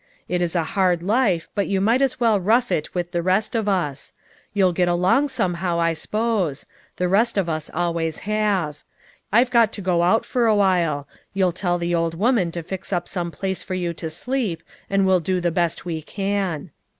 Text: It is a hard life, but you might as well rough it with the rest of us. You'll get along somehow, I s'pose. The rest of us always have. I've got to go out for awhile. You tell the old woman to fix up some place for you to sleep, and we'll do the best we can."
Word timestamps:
It 0.27 0.41
is 0.41 0.55
a 0.55 0.63
hard 0.73 1.03
life, 1.03 1.47
but 1.53 1.67
you 1.67 1.79
might 1.79 2.01
as 2.01 2.19
well 2.19 2.39
rough 2.39 2.71
it 2.71 2.95
with 2.95 3.11
the 3.11 3.21
rest 3.21 3.53
of 3.53 3.69
us. 3.69 4.13
You'll 4.51 4.73
get 4.73 4.87
along 4.87 5.27
somehow, 5.29 5.79
I 5.79 5.93
s'pose. 5.93 6.65
The 6.95 7.07
rest 7.07 7.37
of 7.37 7.47
us 7.47 7.69
always 7.71 8.17
have. 8.25 8.83
I've 9.31 9.51
got 9.51 9.71
to 9.73 9.79
go 9.81 10.01
out 10.01 10.25
for 10.25 10.47
awhile. 10.47 11.07
You 11.35 11.51
tell 11.51 11.77
the 11.77 11.93
old 11.93 12.15
woman 12.15 12.51
to 12.53 12.63
fix 12.63 12.91
up 12.91 13.07
some 13.07 13.29
place 13.29 13.61
for 13.61 13.75
you 13.75 13.93
to 13.93 14.09
sleep, 14.09 14.63
and 14.89 15.05
we'll 15.05 15.19
do 15.19 15.39
the 15.39 15.51
best 15.51 15.85
we 15.85 16.01
can." 16.01 16.71